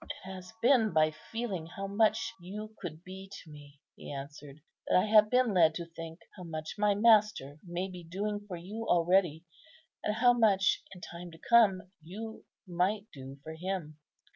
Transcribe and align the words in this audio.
"It 0.03 0.13
has 0.31 0.51
been 0.63 0.93
by 0.93 1.11
feeling 1.11 1.67
how 1.67 1.85
much 1.85 2.33
you 2.39 2.75
could 2.79 3.03
be 3.03 3.29
to 3.31 3.51
me," 3.51 3.79
he 3.95 4.11
answered, 4.11 4.59
"that 4.87 4.97
I 4.97 5.05
have 5.05 5.29
been 5.29 5.53
led 5.53 5.75
to 5.75 5.85
think 5.85 6.21
how 6.35 6.41
much 6.41 6.73
my 6.75 6.95
Master 6.95 7.59
may 7.63 7.87
be 7.87 8.03
doing 8.03 8.43
for 8.47 8.57
you 8.57 8.87
already, 8.87 9.45
and 10.03 10.15
how 10.15 10.33
much 10.33 10.81
in 10.95 11.01
time 11.01 11.29
to 11.29 11.37
come 11.47 11.91
you 12.01 12.45
might 12.65 13.09
do 13.13 13.37
for 13.43 13.53
Him. 13.53 13.99